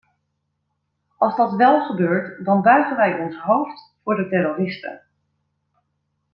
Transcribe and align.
Als 1.17 1.35
dat 1.35 1.51
wel 1.53 1.85
gebeurt, 1.85 2.45
dan 2.45 2.61
buigen 2.61 2.97
wij 2.97 3.19
ons 3.19 3.37
hoofd 3.37 3.93
voor 4.03 4.15
de 4.15 4.29
terroristen. 4.29 5.01